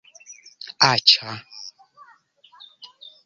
[0.87, 1.35] aĉa